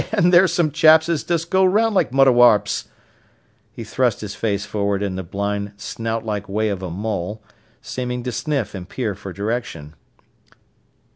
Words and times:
"Yi, 0.01 0.07
an' 0.13 0.31
there's 0.31 0.51
some 0.51 0.71
chaps 0.71 1.07
as 1.09 1.23
does 1.23 1.45
go 1.45 1.63
round 1.63 1.93
like 1.93 2.11
moudiwarps." 2.11 2.87
He 3.71 3.83
thrust 3.83 4.21
his 4.21 4.33
face 4.33 4.65
forward 4.65 5.03
in 5.03 5.15
the 5.15 5.21
blind, 5.21 5.73
snout 5.77 6.25
like 6.25 6.49
way 6.49 6.69
of 6.69 6.81
a 6.81 6.89
mole, 6.89 7.39
seeming 7.83 8.23
to 8.23 8.31
sniff 8.31 8.73
and 8.73 8.89
peer 8.89 9.13
for 9.13 9.31
direction. 9.31 9.93